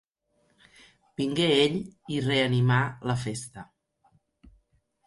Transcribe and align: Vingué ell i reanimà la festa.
Vingué 1.21 1.47
ell 1.65 1.77
i 2.17 2.19
reanimà 2.29 2.81
la 3.13 3.19
festa. 3.27 3.69